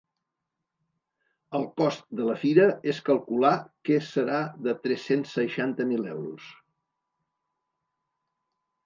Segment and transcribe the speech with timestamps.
[1.57, 3.51] El cost de la fira es calcular
[3.89, 4.39] que serà
[4.69, 6.49] de tres-cents seixanta mil euros.